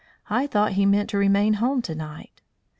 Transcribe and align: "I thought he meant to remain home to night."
"I 0.31 0.47
thought 0.47 0.71
he 0.71 0.87
meant 0.87 1.11
to 1.11 1.19
remain 1.19 1.53
home 1.61 1.83
to 1.83 1.93
night." 1.93 2.41